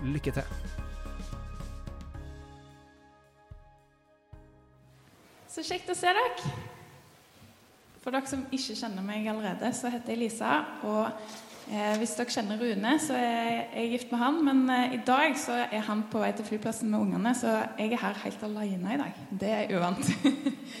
[0.00, 0.42] Lykke til!
[5.50, 6.52] Så kjekt å se dere.
[8.00, 10.54] For dere som ikke kjenner meg allerede, så heter jeg Lisa.
[10.88, 11.04] Og
[11.68, 14.40] eh, hvis dere kjenner Rune, så er jeg gift med han.
[14.46, 17.92] Men eh, i dag så er han på vei til flyplassen med ungene, så jeg
[17.92, 19.22] er her helt alene i dag.
[19.42, 20.12] Det er uvant.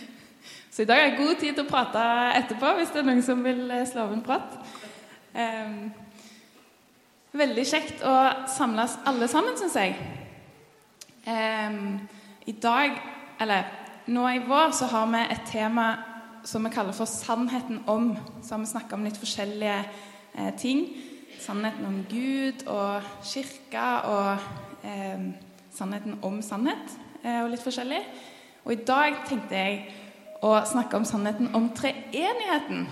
[0.72, 2.06] så i dag har jeg god tid til å prate
[2.40, 4.56] etterpå, hvis det er noen som vil eh, slå av en prat.
[5.34, 6.08] Eh,
[7.40, 8.14] veldig kjekt å
[8.50, 9.96] samles alle sammen, syns jeg.
[11.24, 12.00] Um,
[12.48, 12.96] I dag,
[13.40, 13.68] eller
[14.10, 15.90] nå i vår så har vi et tema
[16.44, 18.16] som vi kaller for 'Sannheten om'.
[18.42, 19.84] Så har vi snakka om litt forskjellige
[20.34, 20.88] eh, ting.
[21.40, 24.38] Sannheten om Gud og kirka og
[24.84, 25.20] eh,
[25.70, 28.00] sannheten om sannhet eh, og litt forskjellig.
[28.64, 29.94] Og i dag tenkte jeg
[30.42, 32.88] å snakke om sannheten om treenigheten.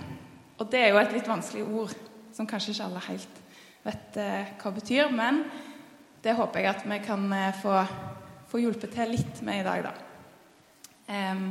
[0.59, 1.93] Og det er jo et litt vanskelig ord
[2.33, 3.41] som kanskje ikke alle helt
[3.85, 5.11] vet hva det betyr.
[5.15, 5.43] Men
[6.23, 7.81] det håper jeg at vi kan eh, få,
[8.51, 9.93] få hjulpet til litt med i dag, da.
[11.09, 11.45] Um,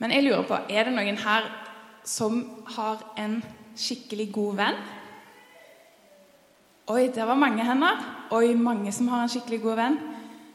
[0.00, 1.46] men jeg lurer på, er det noen her
[2.04, 2.40] som
[2.74, 3.38] har en
[3.78, 4.80] skikkelig god venn?
[6.90, 8.00] Oi, det var mange hender.
[8.34, 9.98] Oi, mange som har en skikkelig god venn.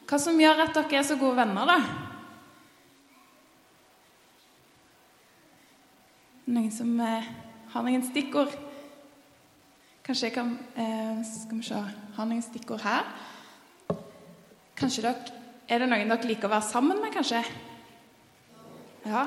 [0.05, 1.79] Hva som gjør at dere er så gode venner, da?
[6.45, 7.29] Noen som eh,
[7.71, 8.53] har noen stikkord?
[10.05, 11.79] Kanskje jeg kan eh, Skal vi se
[12.15, 13.07] Har noen stikkord her?
[14.77, 17.41] Kanskje dere Er det noen dere liker å være sammen med, kanskje?
[19.05, 19.23] Ja.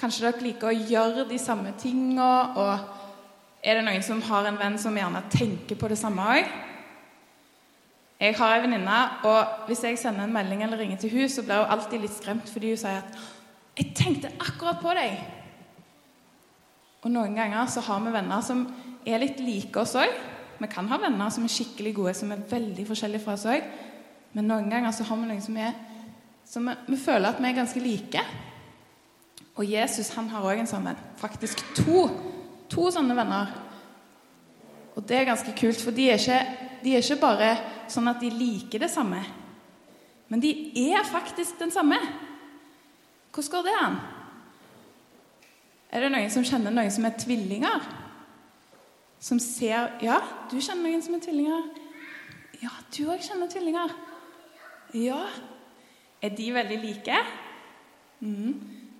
[0.00, 4.56] Kanskje dere liker å gjøre de samme tinga, og er det noen som har en
[4.60, 6.48] venn som gjerne tenker på det samme òg?
[8.18, 11.44] Jeg har ei venninne, og hvis jeg sender en melding eller ringer til hun, så
[11.44, 13.18] blir hun alltid litt skremt fordi hun sier at
[13.76, 15.20] 'Jeg tenkte akkurat på deg'.
[17.02, 18.66] Og noen ganger så har vi venner som
[19.06, 20.14] er litt like oss òg.
[20.58, 23.68] Vi kan ha venner som er skikkelig gode, som er veldig forskjellige fra oss òg.
[24.34, 25.76] Men noen ganger så har vi noen som er
[26.48, 28.22] som vi, vi føler at vi er ganske like.
[29.58, 31.00] Og Jesus han har òg en sånn venn.
[31.20, 32.06] Faktisk to.
[32.72, 33.52] To sånne venner.
[34.96, 36.38] Og det er ganske kult, for de er, ikke,
[36.82, 37.50] de er ikke bare
[37.90, 39.20] sånn at de liker det samme.
[40.28, 40.50] Men de
[40.88, 41.98] er faktisk den samme.
[43.32, 43.98] Hvordan går det an?
[45.92, 47.86] Er det noen som kjenner noen som er tvillinger?
[49.20, 50.20] Som ser Ja,
[50.50, 51.68] du kjenner noen som er tvillinger.
[52.62, 53.94] Ja, du òg kjenner tvillinger.
[54.94, 55.20] Ja.
[56.22, 57.18] Er de veldig like?
[58.20, 58.54] Mm.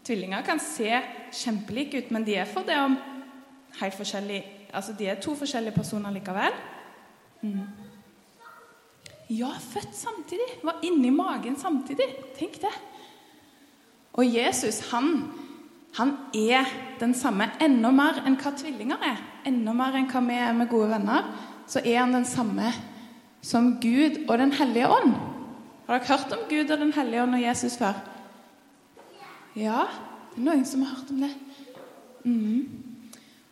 [0.05, 0.91] Tvillinger kan se
[1.35, 2.97] kjempelike ut, men de er for det om
[3.81, 6.53] helt forskjellig Altså, de er to forskjellige personer likevel.
[7.41, 7.63] Mm.
[9.31, 10.59] Ja, født samtidig.
[10.63, 12.05] Var inni magen samtidig.
[12.37, 12.73] Tenk det.
[14.13, 15.33] Og Jesus, han,
[15.97, 16.69] han er
[17.01, 19.23] den samme enda mer enn hva tvillinger er.
[19.49, 21.33] Enda mer enn hva vi er med gode venner.
[21.69, 22.71] Så er han den samme
[23.43, 25.15] som Gud og Den hellige ånd.
[25.87, 27.97] Har dere hørt om Gud og Den hellige ånd og Jesus før?
[29.57, 29.87] Ja,
[30.35, 31.33] det er noen som har hørt om det.
[32.25, 32.69] Mm.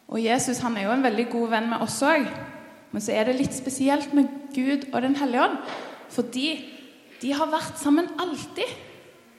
[0.09, 2.29] Og Jesus han er jo en veldig god venn med oss òg.
[2.93, 5.59] Men så er det litt spesielt med Gud og Den hellige ånd.
[6.15, 6.49] Fordi
[7.23, 8.71] de har vært sammen alltid.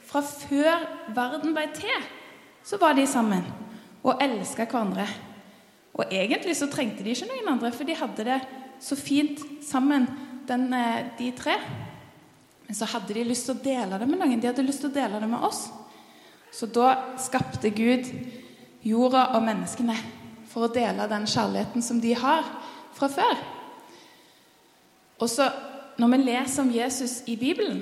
[0.08, 0.84] Fra før
[1.16, 2.04] verden ble til,
[2.68, 3.46] så var de sammen
[4.04, 5.08] og elska hverandre.
[5.98, 8.42] Og egentlig så trengte de ikke noen andre, for de hadde det
[8.84, 10.06] så fint sammen,
[10.48, 11.56] den, eh, de tre.
[12.68, 14.40] Men så hadde de lyst til å dele det med noen.
[14.40, 15.70] De hadde lyst til å dele det med oss.
[16.52, 18.08] Så da skapte Gud
[18.84, 19.96] jorda og menneskene
[20.48, 22.44] for å dele den kjærligheten som de har
[22.94, 23.38] fra før.
[25.20, 25.52] Og så
[25.98, 27.80] Når vi leser om Jesus i Bibelen,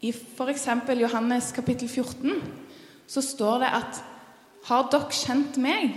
[0.00, 0.68] i f.eks.
[1.00, 2.30] Johannes kapittel 14,
[3.06, 4.02] så står det at
[4.68, 5.96] har dere kjent meg,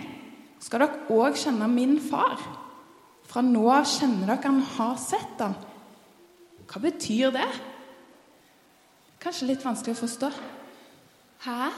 [0.59, 2.41] skal dere òg kjenne min far.
[3.27, 5.55] Fra nå av kjenner dere han har sett han.
[6.67, 7.47] Hva betyr det?
[9.23, 10.31] Kanskje litt vanskelig å forstå.
[11.47, 11.69] Hæ?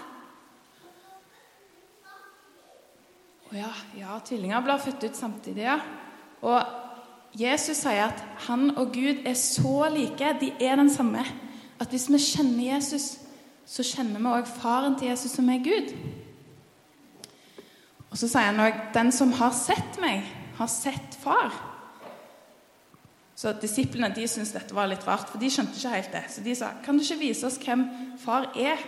[3.50, 5.80] Å ja, ja, tvillinger blir født ut samtidig, ja.
[6.46, 11.24] Og Jesus sier at han og Gud er så like, de er den samme,
[11.80, 13.16] at hvis vi kjenner Jesus,
[13.70, 15.92] så kjenner vi òg faren til Jesus, som er Gud.
[18.10, 20.24] Og så sier han òg 'Den som har sett meg,
[20.58, 21.54] har sett far'.
[23.36, 26.24] Så disiplene de syntes dette var litt rart, for de skjønte ikke helt det.
[26.30, 28.86] Så de sa, 'Kan du ikke vise oss hvem far er?'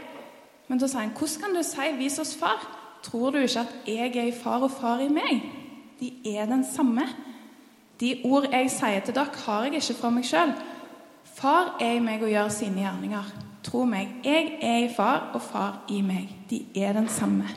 [0.68, 2.68] Men da sa han, 'Hvordan kan du si 'vis oss far'?
[3.04, 5.42] Tror du ikke at jeg er i far og far i meg?
[6.00, 7.08] De er den samme.
[8.00, 10.54] De ord jeg sier til dere, har jeg ikke fra meg sjøl.
[11.24, 13.51] Far er i meg og gjør sine gjerninger.
[13.64, 16.30] Tro meg, jeg er i far, og far i meg.
[16.50, 17.50] De er den samme.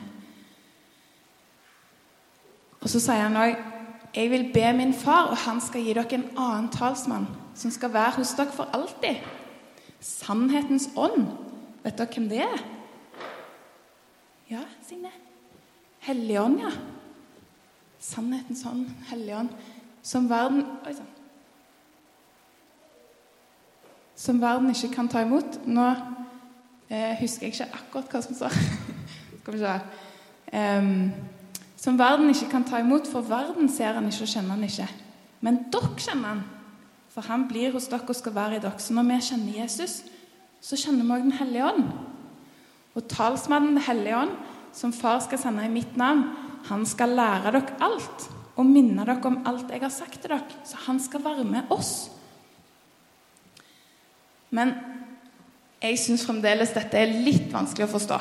[2.81, 3.55] Og så sier han òg
[4.15, 7.25] jeg vil be min far, og han skal gi dere en annen talsmann,
[7.55, 9.19] som skal være hos dere for alltid.
[9.99, 11.25] Sannhetens ånd.
[11.83, 12.63] Vet dere hvem det er?
[14.49, 15.11] Ja, Signe?
[16.05, 16.71] Helligånd, ja.
[17.99, 19.51] Sannhetens ånd, Helligånd,
[20.05, 21.11] som verden Oi sann.
[24.25, 25.59] Som verden ikke kan ta imot.
[25.69, 25.85] Nå
[26.89, 28.55] eh, husker jeg ikke akkurat hva som står.
[29.43, 29.73] Skal vi se.
[30.55, 31.11] Um,
[31.77, 34.87] som verden ikke kan ta imot, for verden ser han ikke og kjenner han ikke.
[35.45, 36.41] Men dere kjenner han,
[37.13, 38.81] for han blir hos dere og skal være i dere.
[38.81, 39.99] Så når vi kjenner Jesus,
[40.65, 41.85] så kjenner vi òg Den hellige ånd.
[42.95, 44.33] Og talsmannen Den hellige ånd,
[44.73, 46.25] som far skal sende i mitt navn,
[46.65, 50.63] han skal lære dere alt og minne dere om alt jeg har sagt til dere.
[50.65, 52.14] Så han skal være med oss.
[54.53, 54.73] Men
[55.81, 58.19] jeg syns fremdeles dette er litt vanskelig å forstå.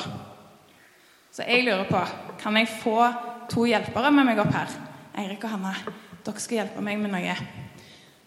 [1.34, 2.00] Så jeg lurer på
[2.40, 2.98] Kan jeg få
[3.50, 4.72] to hjelpere med meg opp her.
[5.20, 5.72] Eirik og Hanna,
[6.26, 7.34] dere skal hjelpe meg med noe.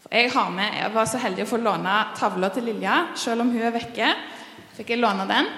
[0.01, 3.43] For Jeg har med, jeg var så heldig å få låne tavla til Lilja, selv
[3.43, 4.13] om hun er vekke.
[4.77, 5.49] fikk jeg låne den.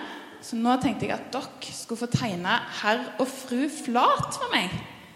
[0.42, 4.72] Så nå tenkte jeg at dere skulle få tegne herr og fru Flat for meg.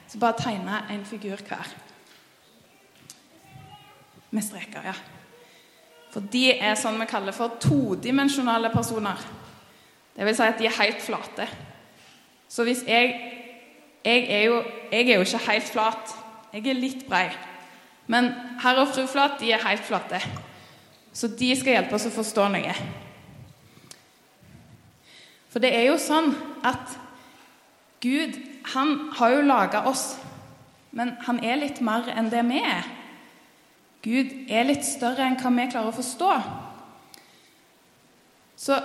[0.07, 1.71] Så bare tegne en figur hver.
[4.29, 4.95] Med streker, ja.
[6.13, 9.21] For de er sånn vi kaller for todimensjonale personer.
[10.13, 11.47] Det vil si at de er helt flate.
[12.47, 13.15] Så hvis jeg
[14.03, 16.15] jeg er, jo, jeg er jo ikke helt flat.
[16.53, 17.29] Jeg er litt brei.
[18.11, 20.19] Men herr og fru Flat de er helt flate.
[21.13, 22.73] Så de skal hjelpe oss å forstå noe.
[25.53, 26.33] For det er jo sånn
[26.65, 26.97] at
[28.03, 28.35] Gud
[28.73, 30.17] han har jo laga oss,
[30.91, 32.89] men han er litt mer enn det vi er.
[34.03, 36.31] Gud er litt større enn hva vi klarer å forstå.
[38.59, 38.77] Så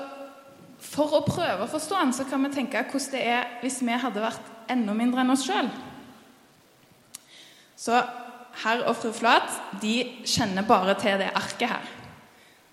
[0.78, 3.98] for å prøve å forstå han, så kan vi tenke hvordan det er hvis vi
[3.98, 5.70] hadde vært enda mindre enn oss sjøl.
[7.78, 7.98] Så
[8.62, 9.50] herr og fru Flat
[9.82, 11.90] de kjenner bare til det arket her.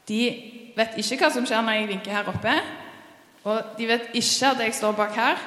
[0.06, 0.22] De
[0.78, 2.54] vet ikke hva som skjer når jeg vinker her oppe.
[3.46, 5.42] Og de vet ikke at jeg står bak her,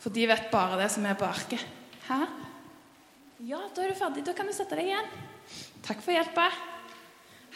[0.00, 1.60] for de vet bare det som er på arket.
[2.08, 2.20] Hæ?
[3.48, 4.24] Ja, da er du ferdig.
[4.26, 5.08] Da kan du sette deg igjen.
[5.82, 6.46] Takk for hjelpa.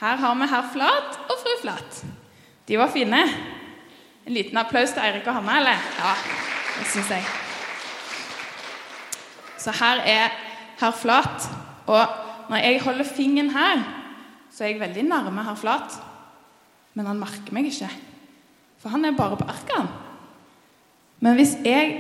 [0.01, 2.01] Her har vi herr Flat og fru Flat.
[2.69, 3.21] De var fine.
[4.27, 5.85] En liten applaus til Eirik og Hanne, eller?
[6.01, 6.15] Ja,
[6.79, 7.23] det syns jeg.
[9.63, 10.35] Så her er
[10.81, 11.47] herr Flat.
[11.87, 12.03] Og
[12.51, 13.85] når jeg holder fingeren her,
[14.51, 15.97] så er jeg veldig nærme herr Flat.
[16.95, 17.93] Men han merker meg ikke,
[18.81, 19.89] for han er bare på arket.
[21.21, 21.95] Men hvis jeg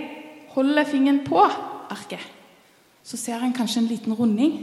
[0.56, 2.24] holder fingeren på arket,
[3.04, 4.58] så ser han kanskje en liten runding.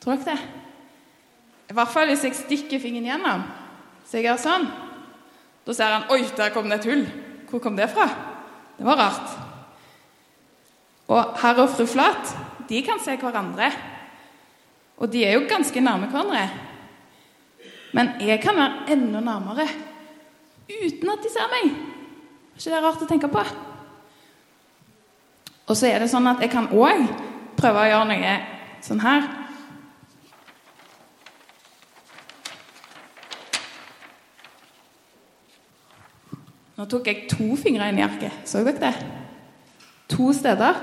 [0.00, 0.57] Tror dere det?
[1.68, 3.44] I hvert fall hvis jeg stikker fingeren gjennom.
[4.08, 4.68] Så jeg gjør sånn.
[5.66, 7.04] Da ser han Oi, der kom det et hull.
[7.48, 8.06] Hvor kom det fra?
[8.78, 9.36] Det var rart.
[11.08, 12.34] Og herr og fru Flat
[12.68, 13.70] de kan se hverandre.
[14.98, 16.48] Og de er jo ganske nærme hverandre.
[17.96, 19.68] Men jeg kan være enda nærmere
[20.68, 21.70] uten at de ser meg.
[21.72, 23.44] Er ikke det rart å tenke på?
[25.68, 27.06] Og så er det sånn at jeg kan òg
[27.56, 28.34] prøve å gjøre noe
[28.84, 29.24] sånn her.
[36.78, 38.44] Nå tok jeg to fingre inn i arket.
[38.46, 38.94] Så dere det?
[40.14, 40.78] To steder.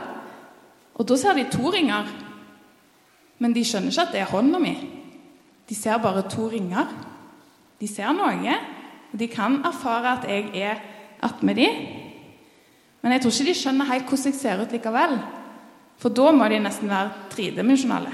[0.96, 2.10] Og da ser de to ringer.
[3.40, 4.76] Men de skjønner ikke at det er hånda mi.
[5.70, 6.92] De ser bare to ringer.
[7.80, 8.58] De ser noe,
[9.12, 10.84] og de kan erfare at jeg er
[11.24, 11.80] attmed dem.
[13.02, 15.18] Men jeg tror ikke de skjønner helt hvordan jeg ser ut likevel.
[16.00, 18.12] For da må de nesten være tredimensjonale.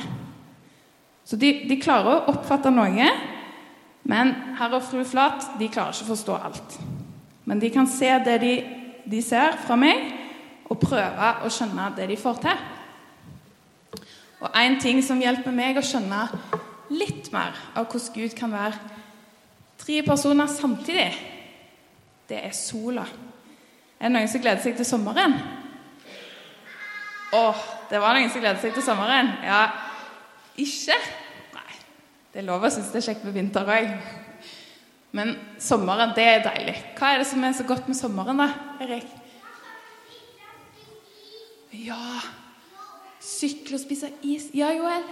[1.26, 3.10] Så de, de, klarer å oppfatte noe,
[4.10, 6.82] men herr og fru Flat de klarer ikke å forstå alt.
[7.46, 8.54] Men de kan se det de,
[9.12, 10.04] de ser fra meg,
[10.72, 12.62] og prøve å skjønne det de får til.
[14.42, 16.22] Og en ting som hjelper meg å skjønne
[16.96, 18.80] litt mer av hvordan Gud kan være
[19.82, 21.10] tre personer samtidig,
[22.30, 23.04] det er sola.
[24.00, 25.36] Er det noen som gleder seg til sommeren?
[27.32, 27.44] Å,
[27.92, 29.30] det var noen som gleder seg til sommeren.
[29.46, 29.66] Ja,
[30.60, 30.98] ikke?
[31.56, 31.78] Nei.
[32.32, 33.92] Det er lov å synes det er kjekt med vinter òg.
[35.12, 36.78] Men sommeren, det er deilig.
[36.96, 38.48] Hva er det som er så godt med sommeren, da,
[38.84, 39.10] Erik?
[41.72, 42.00] Ja
[43.22, 44.50] Sykle og spise is.
[44.58, 45.04] Ja, Joel?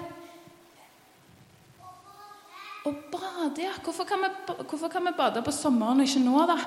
[2.90, 3.76] Å bade, ja.
[3.84, 4.30] Hvorfor kan, vi,
[4.64, 6.58] hvorfor kan vi bade på sommeren og ikke nå, da?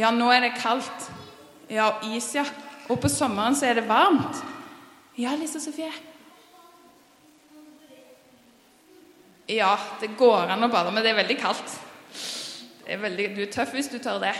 [0.00, 1.10] Ja, nå er det kaldt.
[1.68, 2.46] Ja, og is, ja.
[2.88, 4.40] Og på sommeren så er det varmt.
[5.20, 5.92] Ja, Lise Sofie.
[9.52, 11.74] Ja, det går an å bade, men det er veldig kaldt.
[12.88, 14.32] Er veldig, du er tøff hvis du tør det.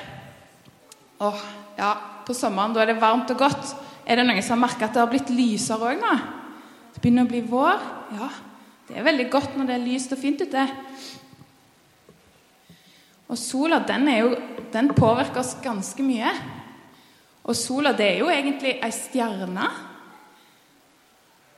[1.22, 1.42] Åh,
[1.76, 1.90] ja,
[2.26, 3.74] på sommeren da er det varmt og godt.
[4.08, 6.14] Er det noen som har merka at det har blitt lysere òg nå?
[6.94, 7.84] Det begynner å bli vår.
[8.16, 8.30] Ja,
[8.88, 10.64] det er veldig godt når det er lyst og fint ute.
[13.32, 14.34] Og sola den, jo,
[14.72, 16.32] den påvirker oss ganske mye.
[17.48, 19.70] Og sola det er jo egentlig ei stjerne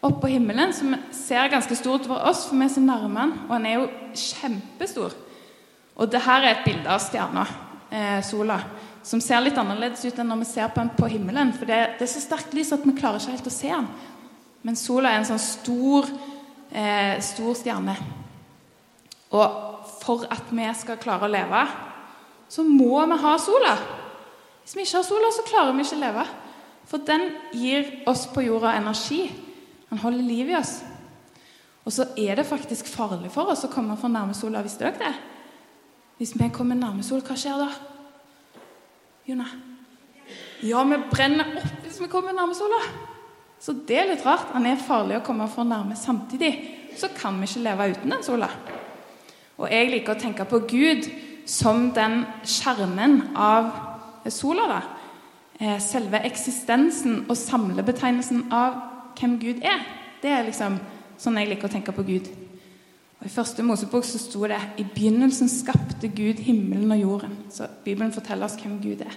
[0.04, 3.36] oppå himmelen som ser ganske stort for oss, for vi er så nærme den.
[3.46, 5.14] Og den er jo kjempestor.
[5.94, 7.44] Og det her er et bilde av stjerna,
[7.90, 8.58] eh, sola,
[9.04, 11.52] som ser litt annerledes ut enn når vi ser på den på himmelen.
[11.56, 13.88] For det, det er så sterkt lys at vi klarer ikke helt å se den.
[14.64, 16.08] Men sola er en sånn stor,
[16.72, 17.96] eh, stor stjerne.
[19.34, 21.66] Og for at vi skal klare å leve,
[22.48, 23.76] så må vi ha sola.
[24.62, 26.26] Hvis vi ikke har sola, så klarer vi ikke å leve.
[26.88, 29.26] For den gir oss på jorda energi.
[29.90, 30.78] Han holder liv i oss.
[31.84, 34.62] Og så er det faktisk farlig for oss å komme for nærme sola.
[34.64, 35.14] Visste dere det?
[36.18, 37.68] Hvis vi kommer nærme sol, hva skjer da?
[39.28, 39.48] Jona?
[40.64, 42.80] Ja, vi brenner opp hvis vi kommer nærme sola.
[43.60, 44.52] Så det er litt rart.
[44.54, 46.52] Han er farlig å komme for nærme samtidig.
[46.96, 48.48] Så kan vi ikke leve uten den sola.
[49.58, 51.06] Og jeg liker å tenke på Gud
[51.48, 53.70] som den skjermen av
[54.32, 54.66] sola.
[54.68, 54.80] da.
[55.60, 59.84] Eh, selve eksistensen og samlebetegnelsen av hvem Gud er.
[60.22, 60.78] Det er liksom
[61.20, 62.30] sånn jeg liker å tenke på Gud.
[63.20, 67.36] Og I første Mosebok så sto det i begynnelsen skapte Gud himmelen og jorden.
[67.48, 69.14] Så Bibelen forteller oss hvem Gud er.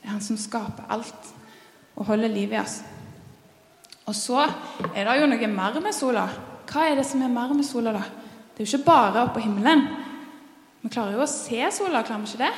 [0.00, 1.30] Det er han som skaper alt
[1.96, 2.80] og holder liv i oss.
[4.08, 6.26] Og så er det jo noe mer med sola.
[6.70, 8.04] Hva er det som er mer med sola, da?
[8.54, 9.86] Det er jo ikke bare oppe på himmelen.
[10.80, 12.52] Vi klarer jo å se sola, klarer vi ikke det?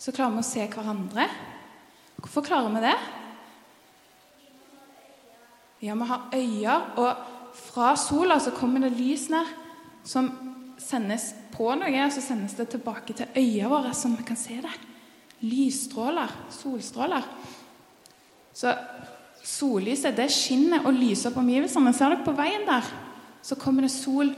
[0.00, 1.26] Så klarer vi å se hverandre.
[2.20, 2.96] Hvorfor klarer vi det?
[5.82, 7.16] Ja, vi har øyne, og
[7.56, 9.48] fra sola så kommer det lys ned
[10.04, 10.30] som
[10.80, 14.60] sendes på noe, og så sendes det tilbake til øynene våre, så vi kan se
[14.62, 14.72] det.
[15.40, 17.24] Lysstråler, solstråler.
[18.56, 18.72] Så
[19.44, 21.92] sollyset det skinner og lyser opp omgivelsene.
[21.94, 22.86] Ser dere på veien der?
[23.44, 24.32] Så kommer det sol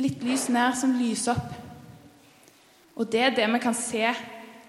[0.00, 1.52] litt lys ned som lyser opp.
[2.96, 4.06] Og det er det vi kan se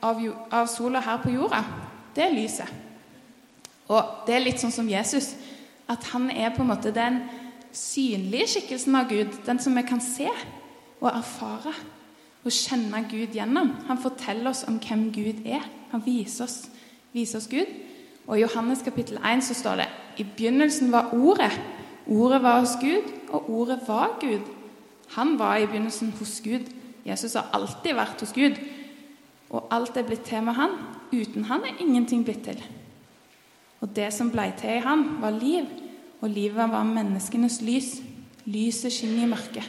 [0.04, 0.20] av,
[0.52, 1.64] av sola her på jorda.
[2.16, 2.70] Det er lyset.
[3.92, 5.34] Og det er litt sånn som Jesus.
[5.94, 7.22] At han er på en måte den
[7.74, 9.34] synlige skikkelsen av Gud.
[9.46, 10.30] Den som vi kan se
[11.02, 11.74] og erfare
[12.44, 13.72] og kjenne Gud gjennom.
[13.88, 15.64] Han forteller oss om hvem Gud er.
[15.92, 16.58] Han viser oss,
[17.14, 17.70] viser oss Gud.
[18.28, 21.52] Og I Johannes kapittel 1 så står det i begynnelsen var Ordet.
[22.08, 24.44] Ordet var hos Gud, og Ordet var Gud.
[25.16, 26.68] Han var i begynnelsen hos Gud.
[27.06, 28.60] Jesus har alltid vært hos Gud.
[29.50, 30.76] Og alt er blitt til med han.
[31.14, 32.64] Uten han er ingenting blitt til.
[33.82, 35.68] Og det som ble til i han, var liv.
[36.24, 37.98] Og livet var menneskenes lys.
[38.48, 39.68] Lyset skinner i mørket,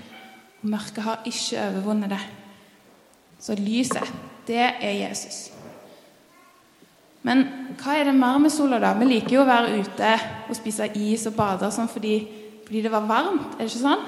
[0.62, 2.22] og mørket har ikke overvunnet det.
[3.38, 4.10] Så lyset,
[4.46, 5.52] det er Jesus.
[7.24, 7.44] Men
[7.80, 8.92] hva er det mer med sola, da?
[8.98, 10.10] Vi liker jo å være ute
[10.50, 12.18] og spise is og bade sånn fordi,
[12.66, 13.54] fordi det var varmt.
[13.54, 14.04] Er det ikke sånn?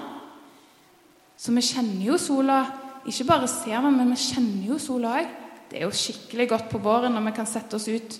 [1.38, 2.60] Så vi kjenner jo sola.
[3.06, 5.30] Ikke bare ser vi, men vi kjenner jo sola òg.
[5.70, 8.18] Det er jo skikkelig godt på våren når vi kan sette oss ut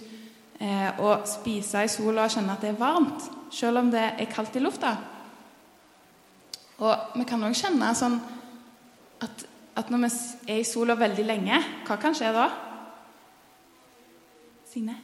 [0.58, 4.30] eh, og spise i sola og kjenne at det er varmt, selv om det er
[4.30, 4.94] kaldt i lufta.
[6.76, 8.18] Og vi kan òg kjenne sånn
[9.24, 10.10] at, at, når vi
[10.52, 12.46] er i sola veldig lenge, hva kan skje da?
[14.68, 14.96] Signe?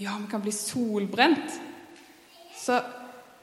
[0.00, 1.60] Ja, vi kan bli solbrent.
[2.56, 2.78] Så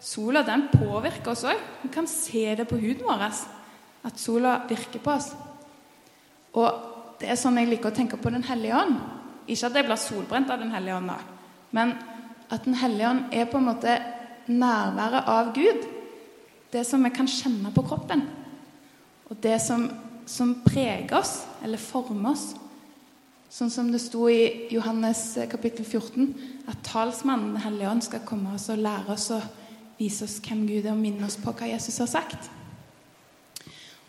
[0.01, 1.61] sola den påvirker oss òg.
[1.83, 5.33] Vi kan se det på huden vår at sola virker på oss.
[6.57, 8.95] Og det er sånn jeg liker å tenke på Den hellige ånd.
[9.45, 11.11] Ikke at jeg blir solbrent av Den hellige ånd,
[11.75, 11.93] men
[12.49, 13.97] at Den hellige ånd er på en måte
[14.49, 15.85] nærværet av Gud.
[16.73, 18.25] Det som vi kan kjenne på kroppen.
[19.29, 19.89] Og det som,
[20.25, 22.53] som preger oss, eller former oss.
[23.49, 26.33] Sånn som det sto i Johannes kapittel 14,
[26.69, 29.45] at talsmannen Den hellige ånd skal komme oss og lære oss og
[29.97, 32.49] vise oss hvem Gud er, og minne oss på hva Jesus har sagt.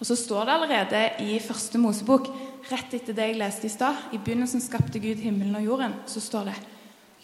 [0.01, 2.29] Og så står det allerede i første Mosebok,
[2.71, 5.97] rett etter det jeg leste i stad I begynnelsen skapte Gud himmelen og jorden.
[6.09, 6.57] Så står det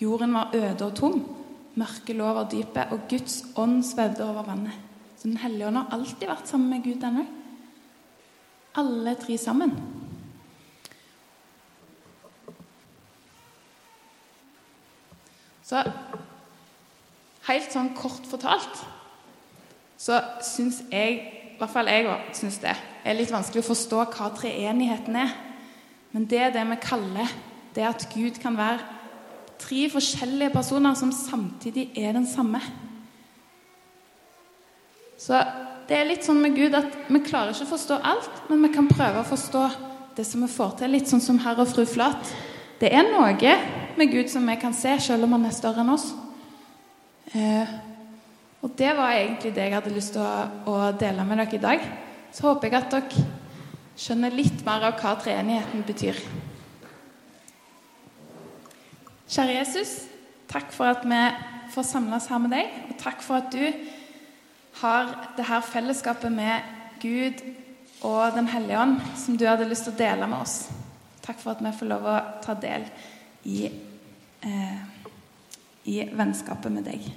[0.00, 1.22] jorden var øde og tom.
[1.76, 4.72] Mørket lå over dypet, og Guds ånd svevde over vannet.
[5.16, 7.26] Så Den hellige ånd har alltid vært sammen med Gud, denne.
[8.76, 9.72] Alle tre sammen.
[15.66, 15.82] Så
[17.48, 18.84] helt sånn kort fortalt
[19.96, 21.20] så syns jeg,
[21.56, 22.74] i hvert fall jeg også, syns det,
[23.04, 25.32] er litt vanskelig å forstå hva treenigheten er.
[26.12, 27.32] Men det er det vi kaller
[27.76, 28.95] det at Gud kan være
[29.60, 32.60] tre forskjellige personer som samtidig er den samme.
[35.18, 35.40] Så
[35.88, 38.72] det er litt sånn med Gud at vi klarer ikke å forstå alt, men vi
[38.74, 39.64] kan prøve å forstå
[40.16, 40.92] det som vi får til.
[40.92, 42.32] Litt sånn som herr og fru Flat.
[42.80, 43.56] Det er noe
[43.96, 46.10] med Gud som vi kan se, selv om han er større enn oss.
[47.32, 47.76] Eh,
[48.64, 50.34] og det var egentlig det jeg hadde lyst til å,
[50.68, 51.86] å, dele med dere i dag.
[52.34, 53.26] Så håper jeg at dere
[53.96, 56.18] skjønner litt mer av hva treenigheten betyr.
[59.26, 59.92] Kjære Jesus,
[60.46, 61.20] takk for at vi
[61.74, 63.64] får samles her med deg, og takk for at du
[64.82, 66.62] har det her fellesskapet med
[67.02, 67.42] Gud
[68.06, 70.68] og Den hellige ånd som du hadde lyst til å dele med oss.
[71.24, 72.86] Takk for at vi får lov å ta del
[73.50, 73.66] i,
[74.46, 74.78] eh,
[75.90, 77.08] i vennskapet med deg.